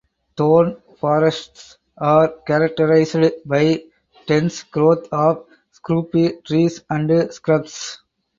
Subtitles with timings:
[0.35, 3.83] Thorn forests are characterized by
[4.25, 8.01] dense growth of scrubby trees and shrubs.